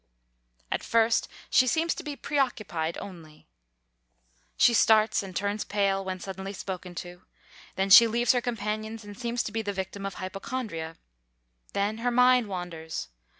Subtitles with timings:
[0.71, 3.45] At first she seems to be preoccupied only.
[4.57, 7.21] She starts and turns pale when suddenly spoken to.
[7.75, 10.97] Then she leaves her companions and seems to be the victim of hypochondria.
[11.73, 13.09] Then her mind wanders.